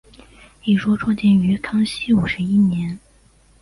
[0.63, 2.97] 一说创建于康熙五十一年。